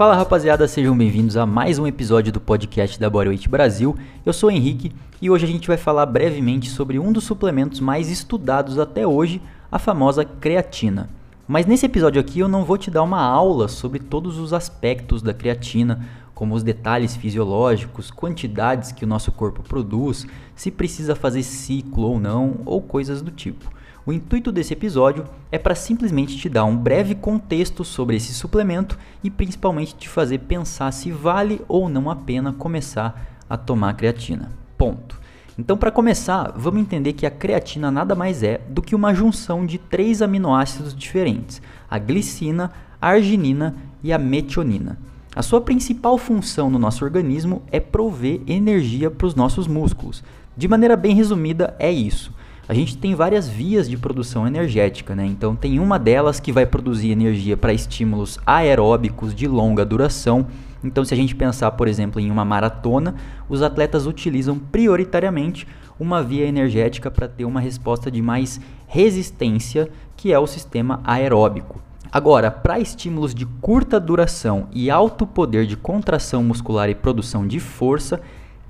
Fala 0.00 0.16
rapaziada, 0.16 0.66
sejam 0.66 0.96
bem-vindos 0.96 1.36
a 1.36 1.44
mais 1.44 1.78
um 1.78 1.86
episódio 1.86 2.32
do 2.32 2.40
podcast 2.40 2.98
da 2.98 3.10
Bodyweight 3.10 3.46
Brasil. 3.50 3.94
Eu 4.24 4.32
sou 4.32 4.48
o 4.48 4.50
Henrique 4.50 4.94
e 5.20 5.28
hoje 5.28 5.44
a 5.44 5.46
gente 5.46 5.68
vai 5.68 5.76
falar 5.76 6.06
brevemente 6.06 6.70
sobre 6.70 6.98
um 6.98 7.12
dos 7.12 7.24
suplementos 7.24 7.80
mais 7.80 8.08
estudados 8.08 8.78
até 8.78 9.06
hoje, 9.06 9.42
a 9.70 9.78
famosa 9.78 10.24
creatina. 10.24 11.10
Mas 11.46 11.66
nesse 11.66 11.84
episódio 11.84 12.18
aqui 12.18 12.40
eu 12.40 12.48
não 12.48 12.64
vou 12.64 12.78
te 12.78 12.90
dar 12.90 13.02
uma 13.02 13.20
aula 13.20 13.68
sobre 13.68 13.98
todos 13.98 14.38
os 14.38 14.54
aspectos 14.54 15.20
da 15.20 15.34
creatina, 15.34 16.08
como 16.34 16.54
os 16.54 16.62
detalhes 16.62 17.14
fisiológicos, 17.14 18.10
quantidades 18.10 18.92
que 18.92 19.04
o 19.04 19.06
nosso 19.06 19.30
corpo 19.30 19.62
produz, 19.62 20.26
se 20.56 20.70
precisa 20.70 21.14
fazer 21.14 21.42
ciclo 21.42 22.04
ou 22.08 22.18
não, 22.18 22.60
ou 22.64 22.80
coisas 22.80 23.20
do 23.20 23.30
tipo. 23.30 23.70
O 24.10 24.12
intuito 24.12 24.50
desse 24.50 24.72
episódio 24.72 25.24
é 25.52 25.56
para 25.56 25.72
simplesmente 25.72 26.36
te 26.36 26.48
dar 26.48 26.64
um 26.64 26.76
breve 26.76 27.14
contexto 27.14 27.84
sobre 27.84 28.16
esse 28.16 28.34
suplemento 28.34 28.98
e 29.22 29.30
principalmente 29.30 29.94
te 29.94 30.08
fazer 30.08 30.38
pensar 30.38 30.90
se 30.90 31.12
vale 31.12 31.62
ou 31.68 31.88
não 31.88 32.10
a 32.10 32.16
pena 32.16 32.52
começar 32.52 33.38
a 33.48 33.56
tomar 33.56 33.94
creatina. 33.94 34.50
Ponto. 34.76 35.20
Então, 35.56 35.76
para 35.78 35.92
começar, 35.92 36.52
vamos 36.56 36.80
entender 36.80 37.12
que 37.12 37.24
a 37.24 37.30
creatina 37.30 37.88
nada 37.88 38.16
mais 38.16 38.42
é 38.42 38.60
do 38.68 38.82
que 38.82 38.96
uma 38.96 39.14
junção 39.14 39.64
de 39.64 39.78
três 39.78 40.20
aminoácidos 40.20 40.92
diferentes: 40.92 41.62
a 41.88 41.96
glicina, 41.96 42.72
a 43.00 43.10
arginina 43.10 43.76
e 44.02 44.12
a 44.12 44.18
metionina. 44.18 44.98
A 45.36 45.40
sua 45.40 45.60
principal 45.60 46.18
função 46.18 46.68
no 46.68 46.80
nosso 46.80 47.04
organismo 47.04 47.62
é 47.70 47.78
prover 47.78 48.40
energia 48.48 49.08
para 49.08 49.28
os 49.28 49.36
nossos 49.36 49.68
músculos. 49.68 50.24
De 50.56 50.66
maneira 50.66 50.96
bem 50.96 51.14
resumida, 51.14 51.76
é 51.78 51.92
isso 51.92 52.39
a 52.70 52.72
gente 52.72 52.96
tem 52.96 53.16
várias 53.16 53.48
vias 53.48 53.90
de 53.90 53.96
produção 53.96 54.46
energética, 54.46 55.12
né? 55.16 55.26
Então 55.26 55.56
tem 55.56 55.80
uma 55.80 55.98
delas 55.98 56.38
que 56.38 56.52
vai 56.52 56.64
produzir 56.64 57.10
energia 57.10 57.56
para 57.56 57.72
estímulos 57.72 58.38
aeróbicos 58.46 59.34
de 59.34 59.48
longa 59.48 59.84
duração. 59.84 60.46
Então 60.84 61.04
se 61.04 61.12
a 61.12 61.16
gente 61.16 61.34
pensar, 61.34 61.72
por 61.72 61.88
exemplo, 61.88 62.20
em 62.20 62.30
uma 62.30 62.44
maratona, 62.44 63.16
os 63.48 63.60
atletas 63.60 64.06
utilizam 64.06 64.56
prioritariamente 64.56 65.66
uma 65.98 66.22
via 66.22 66.46
energética 66.46 67.10
para 67.10 67.26
ter 67.26 67.44
uma 67.44 67.58
resposta 67.58 68.08
de 68.08 68.22
mais 68.22 68.60
resistência, 68.86 69.90
que 70.16 70.32
é 70.32 70.38
o 70.38 70.46
sistema 70.46 71.00
aeróbico. 71.02 71.82
Agora, 72.12 72.52
para 72.52 72.78
estímulos 72.78 73.34
de 73.34 73.46
curta 73.46 73.98
duração 73.98 74.68
e 74.70 74.92
alto 74.92 75.26
poder 75.26 75.66
de 75.66 75.76
contração 75.76 76.44
muscular 76.44 76.88
e 76.88 76.94
produção 76.94 77.48
de 77.48 77.58
força, 77.58 78.20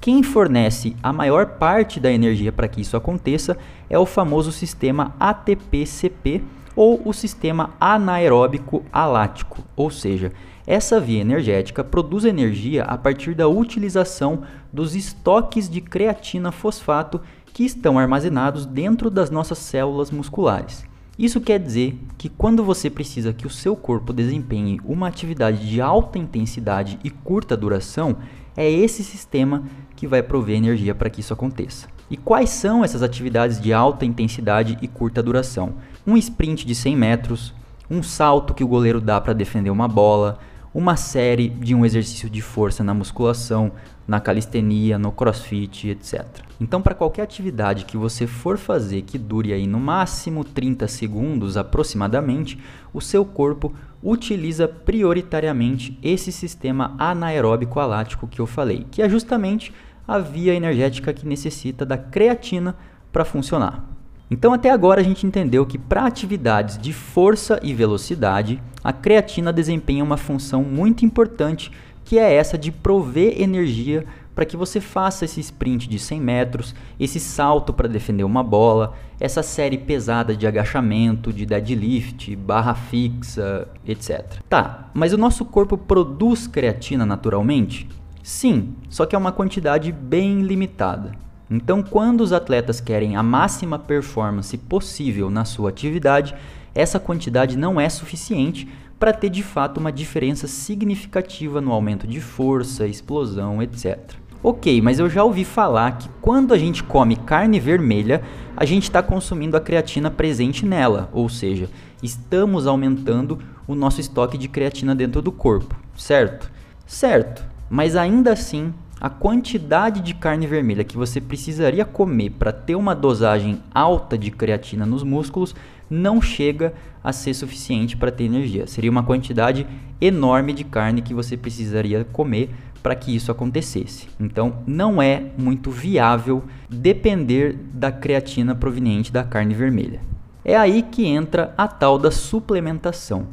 quem 0.01 0.23
fornece 0.23 0.97
a 1.03 1.13
maior 1.13 1.45
parte 1.45 2.01
da 2.01 2.11
energia 2.11 2.51
para 2.51 2.67
que 2.69 2.81
isso 2.81 2.97
aconteça 2.97 3.59
é 3.89 3.99
o 3.99 4.07
famoso 4.07 4.51
sistema 4.51 5.15
ATP-CP 5.21 6.43
ou 6.75 7.03
o 7.05 7.13
sistema 7.13 7.75
anaeróbico 7.79 8.83
alático, 8.91 9.63
ou 9.77 9.91
seja, 9.91 10.33
essa 10.67 10.99
via 10.99 11.21
energética 11.21 11.85
produz 11.85 12.25
energia 12.25 12.85
a 12.85 12.97
partir 12.97 13.35
da 13.35 13.47
utilização 13.47 14.43
dos 14.73 14.95
estoques 14.95 15.69
de 15.69 15.83
creatina 15.83 16.51
fosfato 16.51 17.21
que 17.53 17.65
estão 17.65 17.99
armazenados 17.99 18.65
dentro 18.65 19.11
das 19.11 19.31
nossas 19.31 19.59
células 19.59 20.11
musculares. 20.11 20.85
Isso 21.19 21.41
quer 21.43 21.59
dizer 21.59 21.99
que 22.17 22.31
quando 22.31 22.65
você 22.65 22.89
precisa 22.89 23.35
que 23.35 23.47
o 23.47 23.51
seu 23.51 23.77
corpo 23.77 24.11
desempenhe 24.11 24.81
uma 24.83 25.09
atividade 25.09 25.69
de 25.69 25.79
alta 25.79 26.19
intensidade 26.19 26.99
e 27.05 27.11
curta 27.11 27.55
duração, 27.55 28.17
é 28.61 28.71
esse 28.71 29.03
sistema 29.03 29.65
que 29.97 30.07
vai 30.07 30.23
prover 30.23 30.57
energia 30.57 30.95
para 30.95 31.09
que 31.09 31.21
isso 31.21 31.33
aconteça. 31.33 31.89
E 32.11 32.17
quais 32.17 32.51
são 32.51 32.85
essas 32.85 33.03
atividades 33.03 33.59
de 33.59 33.73
alta 33.73 34.05
intensidade 34.05 34.77
e 34.83 34.87
curta 34.87 35.23
duração? 35.23 35.75
Um 36.07 36.15
sprint 36.17 36.67
de 36.67 36.75
100 36.75 36.95
metros, 36.95 37.55
um 37.91 38.03
salto 38.03 38.53
que 38.53 38.63
o 38.63 38.69
goleiro 38.69 39.01
dá 39.01 39.19
para 39.19 39.33
defender 39.33 39.71
uma 39.71 39.89
bola, 39.89 40.39
uma 40.73 40.97
série 40.97 41.49
de 41.49 41.75
um 41.75 41.85
exercício 41.85 42.31
de 42.31 42.41
força 42.41 42.85
na 42.85 42.95
musculação, 42.95 43.73
na 44.07 44.21
calistenia, 44.21 44.99
no 44.99 45.13
crossfit, 45.13 45.89
etc. 45.89 46.25
Então, 46.61 46.81
para 46.81 46.95
qualquer 46.95 47.23
atividade 47.23 47.85
que 47.85 47.97
você 47.97 48.27
for 48.27 48.59
fazer 48.59 49.03
que 49.03 49.19
dure 49.19 49.53
aí 49.53 49.67
no 49.67 49.81
máximo 49.81 50.45
30 50.45 50.87
segundos 50.89 51.57
aproximadamente, 51.57 52.59
o 52.93 53.01
seu 53.01 53.25
corpo 53.25 53.73
utiliza 54.03 54.67
prioritariamente 54.67 55.99
esse 56.03 56.33
sistema 56.33 56.95
anaeróbico 56.99 57.81
alático 57.81 58.27
que 58.27 58.41
eu 58.41 58.47
falei, 58.47 58.87
que 58.91 59.03
é 59.03 59.09
justamente 59.09 59.73
a 60.07 60.19
via 60.19 60.55
energética 60.55 61.13
que 61.13 61.27
necessita 61.27 61.85
da 61.85 61.97
creatina 61.97 62.77
para 63.13 63.25
funcionar. 63.25 63.85
Então, 64.31 64.53
até 64.53 64.71
agora 64.71 65.01
a 65.01 65.05
gente 65.05 65.27
entendeu 65.27 65.67
que 65.67 65.77
para 65.77 66.07
atividades 66.07 66.79
de 66.79 66.93
força 66.93 67.59
e 67.63 67.75
velocidade, 67.75 68.63
a 68.83 68.93
creatina 68.93 69.53
desempenha 69.53 70.05
uma 70.05 70.17
função 70.17 70.63
muito 70.63 71.05
importante, 71.05 71.73
que 72.05 72.19
é 72.19 72.33
essa 72.33 72.57
de 72.57 72.71
prover 72.71 73.41
energia 73.43 74.07
para 74.35 74.45
que 74.45 74.57
você 74.57 74.81
faça 74.81 75.25
esse 75.25 75.41
sprint 75.41 75.89
de 75.89 75.99
100 75.99 76.21
metros, 76.21 76.75
esse 76.99 77.19
salto 77.19 77.73
para 77.73 77.89
defender 77.89 78.25
uma 78.25 78.43
bola, 78.43 78.95
essa 79.19 79.43
série 79.43 79.77
pesada 79.77 80.35
de 80.35 80.47
agachamento, 80.47 81.33
de 81.33 81.45
deadlift, 81.45 82.35
barra 82.37 82.75
fixa, 82.75 83.69
etc. 83.87 84.39
Tá, 84.49 84.91
mas 84.95 85.13
o 85.13 85.19
nosso 85.19 85.45
corpo 85.45 85.77
produz 85.77 86.47
creatina 86.47 87.05
naturalmente? 87.05 87.89
Sim, 88.23 88.75
só 88.89 89.05
que 89.05 89.15
é 89.15 89.19
uma 89.19 89.33
quantidade 89.33 89.91
bem 89.91 90.41
limitada. 90.43 91.13
Então, 91.51 91.83
quando 91.83 92.21
os 92.21 92.33
atletas 92.33 92.81
querem 92.81 93.17
a 93.17 93.23
máxima 93.23 93.77
performance 93.77 94.57
possível 94.57 95.29
na 95.29 95.45
sua 95.45 95.71
atividade, 95.71 96.35
essa 96.73 97.01
quantidade 97.01 97.59
não 97.59 97.81
é 97.81 97.89
suficiente 97.89 98.69
para 99.01 99.13
ter 99.13 99.31
de 99.31 99.43
fato 99.43 99.79
uma 99.79 99.91
diferença 99.91 100.47
significativa 100.47 101.61
no 101.61 101.73
aumento 101.73 102.07
de 102.07 102.21
força, 102.21 102.87
explosão, 102.87 103.61
etc. 103.61 103.99
Ok, 104.43 104.81
mas 104.81 104.99
eu 104.99 105.11
já 105.11 105.25
ouvi 105.25 105.45
falar 105.45 105.99
que 105.99 106.09
quando 106.21 106.55
a 106.55 106.59
gente 106.59 106.85
come 106.85 107.17
carne 107.17 107.59
vermelha, 107.59 108.23
a 108.57 108.65
gente 108.65 108.85
está 108.85 109.03
consumindo 109.03 109.57
a 109.57 109.61
creatina 109.61 110.11
presente 110.11 110.65
nela, 110.65 111.11
ou 111.13 111.29
seja, 111.29 111.69
estamos 112.03 112.67
aumentando 112.67 113.39
o 113.67 113.75
nosso 113.75 114.01
estoque 114.01 114.39
de 114.39 114.49
creatina 114.49 114.95
dentro 114.95 115.21
do 115.21 115.33
corpo, 115.33 115.75
certo? 115.97 116.51
Certo, 116.87 117.45
mas 117.69 117.97
ainda 117.97 118.33
assim, 118.33 118.73
a 119.01 119.09
quantidade 119.09 120.01
de 120.01 120.13
carne 120.13 120.47
vermelha 120.47 120.85
que 120.85 120.97
você 120.97 121.21
precisaria 121.21 121.85
comer 121.87 122.31
para 122.31 122.53
ter 122.53 122.75
uma 122.75 122.95
dosagem 122.95 123.63
alta 123.73 124.19
de 124.19 124.31
creatina 124.31 124.85
nos 124.85 125.03
músculos 125.03 125.55
não 125.89 126.21
chega 126.21 126.75
a 127.03 127.13
ser 127.13 127.33
suficiente 127.33 127.97
para 127.97 128.11
ter 128.11 128.25
energia. 128.25 128.67
Seria 128.67 128.91
uma 128.91 129.03
quantidade 129.03 129.67
enorme 130.01 130.53
de 130.53 130.65
carne 130.65 131.01
que 131.01 131.15
você 131.15 131.37
precisaria 131.37 132.05
comer 132.13 132.51
para 132.83 132.95
que 132.95 133.15
isso 133.15 133.33
acontecesse. 133.33 134.09
Então, 134.19 134.59
não 134.67 135.01
é 135.01 135.25
muito 135.37 135.71
viável 135.71 136.45
depender 136.69 137.59
da 137.73 137.91
creatina 137.91 138.55
proveniente 138.55 139.13
da 139.13 139.25
carne 139.25 139.55
vermelha. 139.55 140.01
É 140.45 140.57
aí 140.57 140.83
que 140.83 141.07
entra 141.07 141.55
a 141.57 141.67
tal 141.69 141.99
da 141.99 142.11
suplementação. 142.11 143.27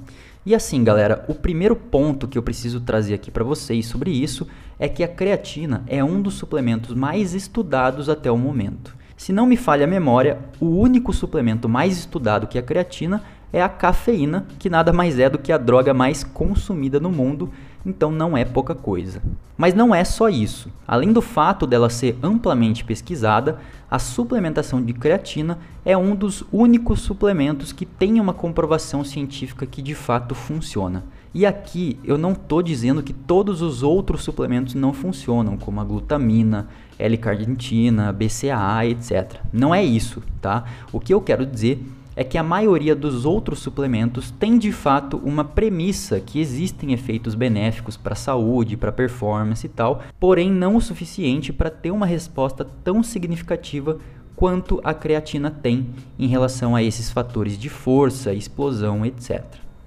E 0.48 0.56
assim, 0.56 0.82
galera, 0.82 1.26
o 1.28 1.36
primeiro 1.36 1.76
ponto 1.76 2.26
que 2.26 2.38
eu 2.38 2.42
preciso 2.42 2.80
trazer 2.80 3.14
aqui 3.14 3.30
para 3.30 3.44
vocês 3.44 3.86
sobre 3.86 4.12
isso 4.12 4.48
é 4.80 4.88
que 4.88 5.04
a 5.04 5.08
creatina 5.10 5.84
é 5.88 6.02
um 6.02 6.22
dos 6.22 6.36
suplementos 6.36 6.96
mais 6.96 7.34
estudados 7.34 8.08
até 8.08 8.32
o 8.32 8.38
momento. 8.38 8.96
Se 9.18 9.34
não 9.34 9.46
me 9.46 9.58
falha 9.58 9.84
a 9.84 9.90
memória, 9.90 10.40
o 10.58 10.68
único 10.68 11.12
suplemento 11.12 11.68
mais 11.68 11.98
estudado 11.98 12.48
que 12.48 12.58
a 12.58 12.62
creatina 12.62 13.22
é 13.52 13.62
a 13.62 13.68
cafeína, 13.68 14.48
que 14.58 14.70
nada 14.70 14.94
mais 14.94 15.20
é 15.20 15.30
do 15.30 15.38
que 15.38 15.52
a 15.52 15.58
droga 15.58 15.94
mais 15.94 16.24
consumida 16.24 16.98
no 16.98 17.12
mundo 17.12 17.52
então 17.88 18.12
não 18.12 18.38
é 18.38 18.44
pouca 18.44 18.76
coisa. 18.76 19.22
Mas 19.58 19.74
não 19.74 19.96
é 19.96 20.04
só 20.04 20.28
isso. 20.30 20.70
Além 20.88 21.12
do 21.14 21.22
fato 21.22 21.66
dela 21.66 21.90
ser 21.90 22.18
amplamente 22.22 22.84
pesquisada, 22.84 23.60
a 23.90 23.98
suplementação 23.98 24.84
de 24.84 24.94
creatina 24.94 25.58
é 25.86 25.98
um 25.98 26.14
dos 26.14 26.44
únicos 26.52 27.00
suplementos 27.00 27.72
que 27.72 27.86
tem 27.86 28.20
uma 28.20 28.34
comprovação 28.34 29.04
científica 29.04 29.66
que 29.66 29.82
de 29.82 29.96
fato 29.96 30.36
funciona. 30.36 31.06
E 31.34 31.46
aqui 31.46 31.98
eu 32.04 32.18
não 32.18 32.34
estou 32.34 32.62
dizendo 32.62 33.02
que 33.02 33.14
todos 33.14 33.62
os 33.62 33.84
outros 33.84 34.24
suplementos 34.24 34.74
não 34.76 34.92
funcionam, 34.92 35.58
como 35.58 35.80
a 35.80 35.84
glutamina, 35.84 36.68
L-carnitina, 37.00 38.12
BCAA, 38.12 38.88
etc. 38.88 39.40
Não 39.54 39.74
é 39.74 39.84
isso, 39.84 40.22
tá? 40.42 40.66
O 40.92 41.00
que 41.00 41.14
eu 41.14 41.22
quero 41.22 41.46
dizer 41.46 41.82
é 42.18 42.24
que 42.24 42.36
a 42.36 42.42
maioria 42.42 42.96
dos 42.96 43.26
outros 43.26 43.60
suplementos 43.60 44.32
tem 44.32 44.58
de 44.58 44.72
fato 44.72 45.22
uma 45.24 45.46
premissa 45.46 46.20
que 46.20 46.40
existem 46.40 46.92
efeitos 46.92 47.36
benéficos 47.36 47.96
para 47.96 48.14
a 48.14 48.16
saúde, 48.16 48.76
para 48.76 48.90
a 48.90 48.94
performance 48.94 49.64
e 49.64 49.70
tal, 49.70 50.02
porém 50.20 50.52
não 50.52 50.76
o 50.76 50.82
suficiente 50.82 51.54
para 51.54 51.70
ter 51.70 51.92
uma 51.92 52.08
resposta 52.08 52.66
tão 52.84 53.04
significativa 53.04 54.00
quanto 54.36 54.82
a 54.84 54.96
creatina 54.96 55.52
tem 55.52 55.92
em 56.18 56.26
relação 56.26 56.76
a 56.76 56.82
esses 56.82 57.12
fatores 57.12 57.56
de 57.56 57.70
força, 57.70 58.34
explosão, 58.34 59.06
etc. 59.06 59.44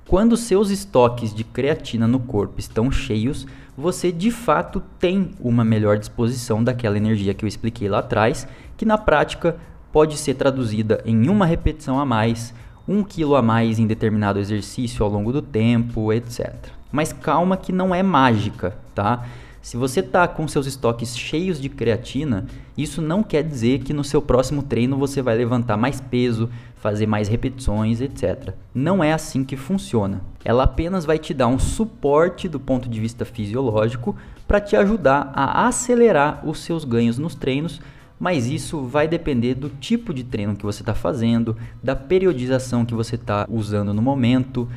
Quando 0.07 0.37
seus 0.37 0.71
estoques 0.71 1.35
de 1.35 1.43
creatina 1.43 2.07
no 2.07 2.21
corpo 2.21 2.61
estão 2.61 2.93
cheios, 2.93 3.45
você 3.77 4.13
de 4.13 4.31
fato 4.31 4.81
tem 5.01 5.33
uma 5.41 5.65
melhor 5.65 5.99
disposição 5.99 6.63
daquela 6.63 6.97
energia 6.97 7.35
que 7.35 7.45
eu 7.45 7.49
expliquei 7.49 7.89
lá 7.89 7.99
atrás, 7.99 8.47
que 8.77 8.85
na 8.85 8.97
prática 8.97 9.57
pode 9.93 10.17
ser 10.17 10.35
traduzida 10.35 11.03
em 11.05 11.29
uma 11.29 11.47
repetição 11.47 11.99
a 11.99 12.05
mais, 12.05 12.55
um 12.87 13.03
quilo 13.03 13.37
a 13.37 13.43
mais 13.43 13.79
em 13.79 13.87
determinado 13.87 14.39
exercício 14.39 15.05
ao 15.05 15.11
longo 15.11 15.33
do 15.33 15.43
tempo, 15.43 16.13
etc. 16.13 16.55
Mas 16.91 17.13
calma 17.13 17.57
que 17.57 17.73
não 17.73 17.95
é 17.95 18.03
mágica, 18.03 18.77
tá? 18.95 19.25
Se 19.63 19.77
você 19.77 20.01
está 20.01 20.27
com 20.27 20.49
seus 20.49 20.67
estoques 20.67 21.17
cheios 21.17 21.61
de 21.61 21.69
creatina, 21.69 22.47
isso 22.77 23.03
não 23.03 23.23
quer 23.23 23.43
dizer 23.43 23.81
que 23.81 23.93
no 23.93 24.03
seu 24.03 24.23
próximo 24.23 24.63
treino 24.63 24.97
você 24.97 25.21
vai 25.21 25.37
levantar 25.37 25.77
mais 25.77 26.01
peso, 26.01 26.49
fazer 26.77 27.07
mais 27.07 27.29
repetições, 27.29 28.01
etc. 28.01 28.55
Não 28.75 29.05
é 29.05 29.13
assim 29.13 29.45
que 29.45 29.59
funciona. 29.59 30.23
Ela 30.43 30.65
apenas 30.65 31.05
vai 31.05 31.19
te 31.19 31.35
dar 31.35 31.47
um 31.47 31.59
suporte 31.59 32.49
do 32.49 32.59
ponto 32.59 32.89
de 32.89 32.99
vista 32.99 33.27
fisiológico 33.27 34.17
para 34.49 34.63
te 34.63 34.75
ajudar 34.77 35.31
a 35.35 35.67
acelerar 35.67 36.41
os 36.49 36.61
seus 36.61 36.83
ganhos 36.83 37.19
nos 37.19 37.35
treinos, 37.35 37.83
mas 38.21 38.47
isso 38.47 38.83
vai 38.83 39.09
depender 39.09 39.55
do 39.55 39.71
tipo 39.71 40.13
de 40.13 40.23
treino 40.23 40.55
que 40.55 40.65
você 40.65 40.83
está 40.83 40.95
fazendo, 40.95 41.57
da 41.83 41.97
periodização 41.97 42.85
que 42.85 42.95
você 42.95 43.15
está 43.15 43.47
usando 43.49 43.95
no 43.95 44.03
momento, 44.03 44.69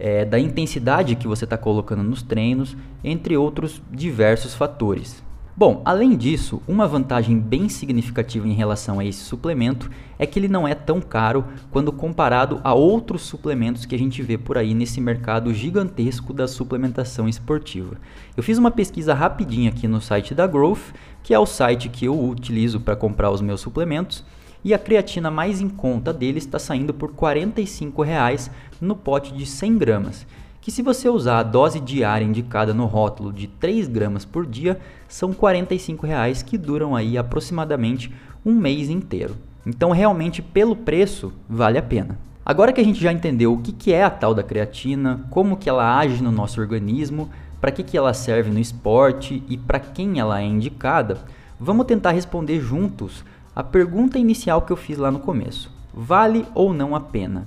é, 0.00 0.24
da 0.24 0.38
intensidade 0.38 1.14
que 1.14 1.28
você 1.28 1.44
está 1.44 1.56
colocando 1.56 2.02
nos 2.02 2.22
treinos, 2.22 2.76
entre 3.04 3.36
outros 3.36 3.80
diversos 3.92 4.52
fatores. 4.54 5.22
Bom, 5.58 5.82
além 5.84 6.16
disso, 6.16 6.62
uma 6.68 6.86
vantagem 6.86 7.36
bem 7.36 7.68
significativa 7.68 8.46
em 8.46 8.52
relação 8.52 9.00
a 9.00 9.04
esse 9.04 9.24
suplemento 9.24 9.90
é 10.16 10.24
que 10.24 10.38
ele 10.38 10.46
não 10.46 10.68
é 10.68 10.72
tão 10.72 11.00
caro 11.00 11.44
quando 11.72 11.90
comparado 11.90 12.60
a 12.62 12.72
outros 12.74 13.22
suplementos 13.22 13.84
que 13.84 13.92
a 13.92 13.98
gente 13.98 14.22
vê 14.22 14.38
por 14.38 14.56
aí 14.56 14.72
nesse 14.72 15.00
mercado 15.00 15.52
gigantesco 15.52 16.32
da 16.32 16.46
suplementação 16.46 17.28
esportiva. 17.28 17.96
Eu 18.36 18.42
fiz 18.44 18.56
uma 18.56 18.70
pesquisa 18.70 19.14
rapidinha 19.14 19.70
aqui 19.70 19.88
no 19.88 20.00
site 20.00 20.32
da 20.32 20.46
Growth, 20.46 20.94
que 21.24 21.34
é 21.34 21.38
o 21.40 21.44
site 21.44 21.88
que 21.88 22.04
eu 22.04 22.16
utilizo 22.16 22.78
para 22.78 22.94
comprar 22.94 23.32
os 23.32 23.40
meus 23.40 23.60
suplementos, 23.60 24.24
e 24.62 24.72
a 24.72 24.78
creatina 24.78 25.28
mais 25.28 25.60
em 25.60 25.68
conta 25.68 26.12
deles 26.12 26.44
está 26.44 26.60
saindo 26.60 26.94
por 26.94 27.10
45 27.14 28.00
reais 28.02 28.48
no 28.80 28.94
pote 28.94 29.34
de 29.34 29.44
100 29.44 29.76
gramas. 29.76 30.24
Que 30.60 30.70
se 30.70 30.82
você 30.82 31.08
usar 31.08 31.38
a 31.38 31.42
dose 31.42 31.80
diária 31.80 32.24
indicada 32.24 32.74
no 32.74 32.86
rótulo 32.86 33.32
de 33.32 33.46
3 33.46 33.88
gramas 33.88 34.24
por 34.24 34.44
dia, 34.44 34.78
são 35.08 35.32
45 35.32 36.06
reais 36.06 36.42
que 36.42 36.58
duram 36.58 36.94
aí 36.94 37.16
aproximadamente 37.16 38.12
um 38.44 38.54
mês 38.54 38.90
inteiro. 38.90 39.36
Então 39.66 39.90
realmente 39.90 40.42
pelo 40.42 40.76
preço 40.76 41.32
vale 41.48 41.78
a 41.78 41.82
pena. 41.82 42.18
Agora 42.44 42.72
que 42.72 42.80
a 42.80 42.84
gente 42.84 43.00
já 43.00 43.12
entendeu 43.12 43.52
o 43.52 43.58
que, 43.58 43.72
que 43.72 43.92
é 43.92 44.02
a 44.02 44.10
tal 44.10 44.34
da 44.34 44.42
creatina, 44.42 45.26
como 45.28 45.56
que 45.56 45.68
ela 45.68 45.98
age 45.98 46.22
no 46.22 46.32
nosso 46.32 46.60
organismo, 46.60 47.28
para 47.60 47.70
que, 47.70 47.82
que 47.82 47.96
ela 47.96 48.14
serve 48.14 48.50
no 48.50 48.58
esporte 48.58 49.42
e 49.48 49.56
para 49.58 49.78
quem 49.78 50.18
ela 50.18 50.40
é 50.40 50.44
indicada, 50.44 51.18
vamos 51.60 51.86
tentar 51.86 52.12
responder 52.12 52.60
juntos 52.60 53.24
a 53.54 53.62
pergunta 53.62 54.18
inicial 54.18 54.62
que 54.62 54.72
eu 54.72 54.76
fiz 54.76 54.96
lá 54.96 55.10
no 55.10 55.18
começo: 55.18 55.70
vale 55.92 56.46
ou 56.54 56.72
não 56.72 56.94
a 56.94 57.00
pena? 57.00 57.46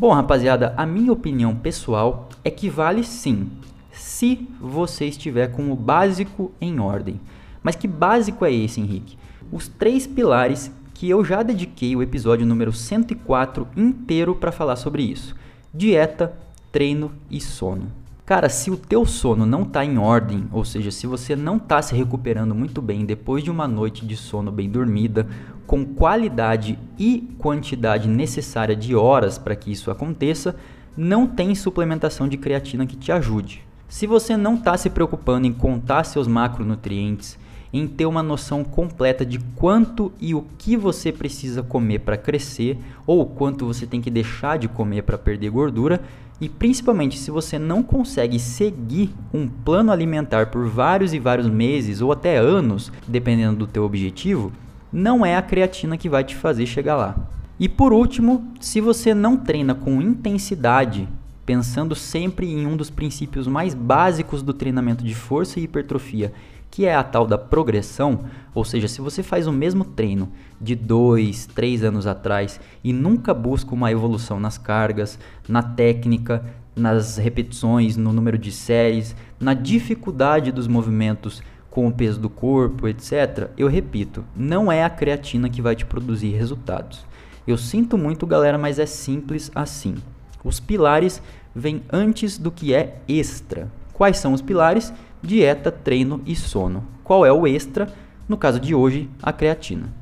Bom, 0.00 0.14
rapaziada, 0.14 0.72
a 0.78 0.86
minha 0.86 1.12
opinião 1.12 1.54
pessoal 1.54 2.30
é 2.42 2.50
que 2.50 2.70
vale 2.70 3.04
sim, 3.04 3.50
se 3.92 4.48
você 4.58 5.04
estiver 5.04 5.48
com 5.48 5.70
o 5.70 5.76
básico 5.76 6.52
em 6.58 6.80
ordem. 6.80 7.20
Mas 7.62 7.76
que 7.76 7.86
básico 7.86 8.46
é 8.46 8.50
esse, 8.50 8.80
Henrique? 8.80 9.18
Os 9.52 9.68
três 9.68 10.06
pilares 10.06 10.72
que 10.94 11.10
eu 11.10 11.22
já 11.22 11.42
dediquei 11.42 11.94
o 11.94 12.02
episódio 12.02 12.46
número 12.46 12.72
104 12.72 13.68
inteiro 13.76 14.34
para 14.34 14.50
falar 14.50 14.76
sobre 14.76 15.02
isso: 15.02 15.36
dieta, 15.74 16.34
treino 16.72 17.12
e 17.30 17.38
sono. 17.38 17.92
Cara, 18.30 18.48
se 18.48 18.70
o 18.70 18.76
teu 18.76 19.04
sono 19.04 19.44
não 19.44 19.62
está 19.62 19.84
em 19.84 19.98
ordem, 19.98 20.46
ou 20.52 20.64
seja, 20.64 20.92
se 20.92 21.04
você 21.04 21.34
não 21.34 21.56
está 21.56 21.82
se 21.82 21.96
recuperando 21.96 22.54
muito 22.54 22.80
bem 22.80 23.04
depois 23.04 23.42
de 23.42 23.50
uma 23.50 23.66
noite 23.66 24.06
de 24.06 24.16
sono 24.16 24.52
bem 24.52 24.70
dormida, 24.70 25.26
com 25.66 25.84
qualidade 25.84 26.78
e 26.96 27.28
quantidade 27.38 28.06
necessária 28.08 28.76
de 28.76 28.94
horas 28.94 29.36
para 29.36 29.56
que 29.56 29.72
isso 29.72 29.90
aconteça, 29.90 30.54
não 30.96 31.26
tem 31.26 31.56
suplementação 31.56 32.28
de 32.28 32.36
creatina 32.36 32.86
que 32.86 32.94
te 32.94 33.10
ajude. 33.10 33.66
Se 33.88 34.06
você 34.06 34.36
não 34.36 34.54
está 34.54 34.76
se 34.76 34.90
preocupando 34.90 35.48
em 35.48 35.52
contar 35.52 36.04
seus 36.04 36.28
macronutrientes, 36.28 37.36
em 37.72 37.88
ter 37.88 38.06
uma 38.06 38.22
noção 38.22 38.62
completa 38.62 39.26
de 39.26 39.40
quanto 39.56 40.12
e 40.20 40.36
o 40.36 40.44
que 40.56 40.76
você 40.76 41.10
precisa 41.10 41.64
comer 41.64 42.00
para 42.00 42.16
crescer 42.16 42.78
ou 43.04 43.26
quanto 43.26 43.66
você 43.66 43.88
tem 43.88 44.00
que 44.00 44.10
deixar 44.10 44.56
de 44.56 44.68
comer 44.68 45.02
para 45.02 45.18
perder 45.18 45.50
gordura, 45.50 46.00
e 46.40 46.48
principalmente 46.48 47.18
se 47.18 47.30
você 47.30 47.58
não 47.58 47.82
consegue 47.82 48.38
seguir 48.38 49.12
um 49.32 49.46
plano 49.46 49.92
alimentar 49.92 50.46
por 50.46 50.66
vários 50.66 51.12
e 51.12 51.18
vários 51.18 51.46
meses 51.46 52.00
ou 52.00 52.10
até 52.10 52.38
anos, 52.38 52.90
dependendo 53.06 53.58
do 53.58 53.66
teu 53.66 53.84
objetivo, 53.84 54.50
não 54.92 55.24
é 55.24 55.36
a 55.36 55.42
creatina 55.42 55.98
que 55.98 56.08
vai 56.08 56.24
te 56.24 56.34
fazer 56.34 56.66
chegar 56.66 56.96
lá. 56.96 57.16
E 57.58 57.68
por 57.68 57.92
último, 57.92 58.52
se 58.58 58.80
você 58.80 59.12
não 59.12 59.36
treina 59.36 59.74
com 59.74 60.00
intensidade, 60.00 61.06
pensando 61.44 61.94
sempre 61.94 62.50
em 62.50 62.66
um 62.66 62.76
dos 62.76 62.88
princípios 62.88 63.46
mais 63.46 63.74
básicos 63.74 64.42
do 64.42 64.54
treinamento 64.54 65.04
de 65.04 65.14
força 65.14 65.60
e 65.60 65.64
hipertrofia, 65.64 66.32
que 66.70 66.86
é 66.86 66.94
a 66.94 67.02
tal 67.02 67.26
da 67.26 67.36
progressão, 67.36 68.24
ou 68.54 68.64
seja, 68.64 68.86
se 68.86 69.00
você 69.00 69.22
faz 69.22 69.46
o 69.46 69.52
mesmo 69.52 69.84
treino 69.84 70.30
de 70.60 70.74
dois, 70.74 71.46
três 71.46 71.82
anos 71.82 72.06
atrás 72.06 72.60
e 72.84 72.92
nunca 72.92 73.34
busca 73.34 73.74
uma 73.74 73.90
evolução 73.90 74.38
nas 74.38 74.56
cargas, 74.56 75.18
na 75.48 75.62
técnica, 75.62 76.44
nas 76.76 77.16
repetições, 77.16 77.96
no 77.96 78.12
número 78.12 78.38
de 78.38 78.52
séries, 78.52 79.16
na 79.38 79.54
dificuldade 79.54 80.52
dos 80.52 80.68
movimentos 80.68 81.42
com 81.70 81.86
o 81.86 81.92
peso 81.92 82.20
do 82.20 82.28
corpo, 82.28 82.88
etc., 82.88 83.50
eu 83.56 83.68
repito, 83.68 84.24
não 84.36 84.70
é 84.70 84.84
a 84.84 84.90
creatina 84.90 85.48
que 85.48 85.62
vai 85.62 85.76
te 85.76 85.86
produzir 85.86 86.30
resultados. 86.30 87.06
Eu 87.46 87.56
sinto 87.56 87.96
muito, 87.96 88.26
galera, 88.26 88.58
mas 88.58 88.78
é 88.78 88.86
simples 88.86 89.50
assim. 89.54 89.96
Os 90.42 90.58
pilares 90.58 91.22
vêm 91.54 91.82
antes 91.92 92.38
do 92.38 92.50
que 92.50 92.74
é 92.74 93.00
extra. 93.08 93.68
Quais 93.92 94.18
são 94.18 94.32
os 94.32 94.42
pilares? 94.42 94.92
Dieta, 95.22 95.70
treino 95.70 96.20
e 96.26 96.34
sono. 96.34 96.84
Qual 97.04 97.24
é 97.24 97.32
o 97.32 97.46
extra? 97.46 97.92
No 98.28 98.36
caso 98.36 98.60
de 98.60 98.74
hoje, 98.74 99.08
a 99.22 99.32
creatina. 99.32 99.92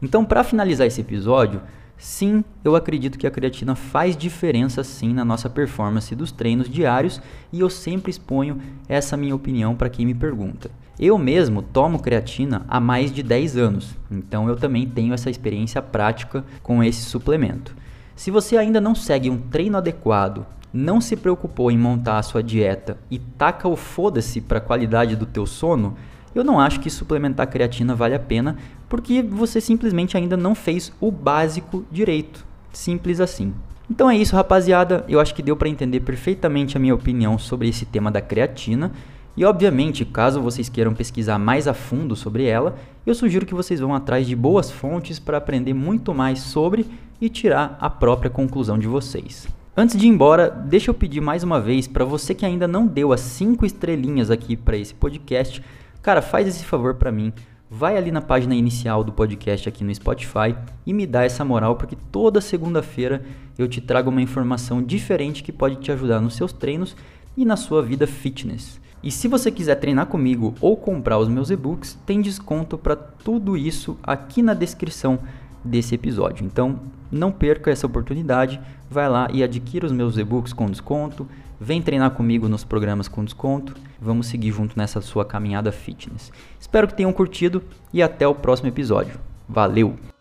Então, 0.00 0.24
para 0.24 0.44
finalizar 0.44 0.86
esse 0.86 1.00
episódio, 1.00 1.60
sim, 1.96 2.44
eu 2.64 2.74
acredito 2.76 3.18
que 3.18 3.26
a 3.26 3.30
creatina 3.30 3.74
faz 3.74 4.16
diferença 4.16 4.82
sim 4.82 5.12
na 5.12 5.24
nossa 5.24 5.48
performance 5.48 6.14
dos 6.14 6.32
treinos 6.32 6.68
diários 6.68 7.20
e 7.52 7.60
eu 7.60 7.70
sempre 7.70 8.10
exponho 8.10 8.60
essa 8.88 9.16
minha 9.16 9.34
opinião 9.34 9.74
para 9.74 9.88
quem 9.88 10.06
me 10.06 10.14
pergunta. 10.14 10.70
Eu 10.98 11.18
mesmo 11.18 11.60
tomo 11.60 11.98
creatina 11.98 12.64
há 12.68 12.78
mais 12.78 13.10
de 13.12 13.22
10 13.22 13.56
anos, 13.56 13.96
então 14.10 14.48
eu 14.48 14.56
também 14.56 14.86
tenho 14.86 15.12
essa 15.12 15.28
experiência 15.28 15.82
prática 15.82 16.44
com 16.62 16.84
esse 16.84 17.02
suplemento. 17.02 17.74
Se 18.14 18.30
você 18.30 18.56
ainda 18.56 18.80
não 18.80 18.94
segue 18.94 19.30
um 19.30 19.38
treino 19.38 19.76
adequado 19.76 20.46
não 20.74 21.00
se 21.00 21.14
preocupou 21.14 21.70
em 21.70 21.78
montar 21.78 22.18
a 22.18 22.22
sua 22.22 22.42
dieta 22.42 22.98
e 23.08 23.16
taca 23.16 23.68
o 23.68 23.76
foda-se 23.76 24.40
para 24.40 24.58
a 24.58 24.60
qualidade 24.60 25.14
do 25.14 25.24
teu 25.24 25.46
sono, 25.46 25.96
eu 26.34 26.42
não 26.42 26.58
acho 26.58 26.80
que 26.80 26.90
suplementar 26.90 27.46
creatina 27.46 27.94
vale 27.94 28.16
a 28.16 28.18
pena, 28.18 28.56
porque 28.88 29.22
você 29.22 29.60
simplesmente 29.60 30.16
ainda 30.16 30.36
não 30.36 30.52
fez 30.52 30.92
o 31.00 31.12
básico 31.12 31.86
direito. 31.92 32.44
Simples 32.72 33.20
assim. 33.20 33.54
Então 33.88 34.10
é 34.10 34.16
isso, 34.16 34.34
rapaziada. 34.34 35.04
Eu 35.08 35.20
acho 35.20 35.32
que 35.32 35.42
deu 35.42 35.56
para 35.56 35.68
entender 35.68 36.00
perfeitamente 36.00 36.76
a 36.76 36.80
minha 36.80 36.94
opinião 36.94 37.38
sobre 37.38 37.68
esse 37.68 37.86
tema 37.86 38.10
da 38.10 38.20
creatina. 38.20 38.90
E 39.36 39.44
obviamente, 39.44 40.04
caso 40.04 40.40
vocês 40.40 40.68
queiram 40.68 40.94
pesquisar 40.94 41.38
mais 41.38 41.66
a 41.66 41.74
fundo 41.74 42.14
sobre 42.14 42.44
ela, 42.44 42.76
eu 43.04 43.14
sugiro 43.14 43.44
que 43.44 43.54
vocês 43.54 43.80
vão 43.80 43.94
atrás 43.94 44.26
de 44.26 44.36
boas 44.36 44.70
fontes 44.70 45.18
para 45.18 45.38
aprender 45.38 45.74
muito 45.74 46.14
mais 46.14 46.40
sobre 46.40 46.86
e 47.20 47.28
tirar 47.28 47.76
a 47.80 47.90
própria 47.90 48.30
conclusão 48.30 48.78
de 48.78 48.86
vocês. 48.86 49.48
Antes 49.76 49.96
de 49.96 50.06
ir 50.06 50.08
embora, 50.08 50.48
deixa 50.48 50.90
eu 50.90 50.94
pedir 50.94 51.20
mais 51.20 51.42
uma 51.42 51.60
vez 51.60 51.88
para 51.88 52.04
você 52.04 52.32
que 52.32 52.46
ainda 52.46 52.68
não 52.68 52.86
deu 52.86 53.12
as 53.12 53.20
5 53.20 53.66
estrelinhas 53.66 54.30
aqui 54.30 54.56
para 54.56 54.76
esse 54.76 54.94
podcast, 54.94 55.60
cara, 56.00 56.22
faz 56.22 56.46
esse 56.46 56.64
favor 56.64 56.94
para 56.94 57.10
mim. 57.10 57.32
Vai 57.68 57.96
ali 57.96 58.12
na 58.12 58.20
página 58.20 58.54
inicial 58.54 59.02
do 59.02 59.10
podcast 59.10 59.68
aqui 59.68 59.82
no 59.82 59.92
Spotify 59.92 60.54
e 60.86 60.92
me 60.92 61.08
dá 61.08 61.24
essa 61.24 61.44
moral, 61.44 61.74
porque 61.74 61.96
toda 62.12 62.40
segunda-feira 62.40 63.24
eu 63.58 63.66
te 63.66 63.80
trago 63.80 64.10
uma 64.10 64.22
informação 64.22 64.80
diferente 64.80 65.42
que 65.42 65.50
pode 65.50 65.76
te 65.76 65.90
ajudar 65.90 66.20
nos 66.20 66.36
seus 66.36 66.52
treinos 66.52 66.94
e 67.36 67.44
na 67.44 67.56
sua 67.56 67.82
vida 67.82 68.06
fitness. 68.06 68.83
E 69.04 69.10
se 69.10 69.28
você 69.28 69.50
quiser 69.50 69.74
treinar 69.74 70.06
comigo 70.06 70.54
ou 70.62 70.78
comprar 70.78 71.18
os 71.18 71.28
meus 71.28 71.50
e-books, 71.50 71.98
tem 72.06 72.22
desconto 72.22 72.78
para 72.78 72.96
tudo 72.96 73.54
isso 73.54 73.98
aqui 74.02 74.40
na 74.40 74.54
descrição 74.54 75.18
desse 75.62 75.94
episódio. 75.94 76.46
Então, 76.46 76.80
não 77.12 77.30
perca 77.30 77.70
essa 77.70 77.86
oportunidade, 77.86 78.58
vai 78.90 79.06
lá 79.06 79.28
e 79.30 79.42
adquira 79.42 79.84
os 79.84 79.92
meus 79.92 80.16
e-books 80.16 80.54
com 80.54 80.70
desconto, 80.70 81.28
vem 81.60 81.82
treinar 81.82 82.12
comigo 82.12 82.48
nos 82.48 82.64
programas 82.64 83.06
com 83.06 83.22
desconto, 83.22 83.74
vamos 84.00 84.26
seguir 84.26 84.52
junto 84.52 84.78
nessa 84.78 85.02
sua 85.02 85.22
caminhada 85.22 85.70
fitness. 85.70 86.32
Espero 86.58 86.88
que 86.88 86.94
tenham 86.94 87.12
curtido 87.12 87.62
e 87.92 88.02
até 88.02 88.26
o 88.26 88.34
próximo 88.34 88.70
episódio. 88.70 89.20
Valeu! 89.46 90.13